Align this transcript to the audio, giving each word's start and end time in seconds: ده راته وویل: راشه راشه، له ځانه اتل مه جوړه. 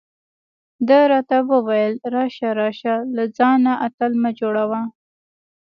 ده 0.87 0.99
راته 1.11 1.37
وویل: 1.51 1.93
راشه 2.13 2.49
راشه، 2.59 2.95
له 3.15 3.23
ځانه 3.37 3.73
اتل 3.85 4.11
مه 4.21 4.31
جوړه. 4.39 4.81